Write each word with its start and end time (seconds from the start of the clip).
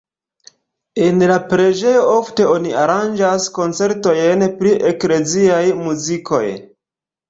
En 1.07 1.21
la 1.31 1.35
preĝejo 1.51 2.01
ofte 2.15 2.49
oni 2.55 2.75
aranĝas 2.87 3.49
koncertojn 3.61 4.51
pri 4.59 4.77
ekleziaj 4.95 5.65
muzikoj. 5.89 6.47